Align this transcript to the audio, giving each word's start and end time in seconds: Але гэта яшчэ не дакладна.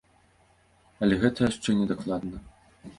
Але 1.05 1.21
гэта 1.27 1.39
яшчэ 1.51 1.69
не 1.83 1.95
дакладна. 1.95 2.37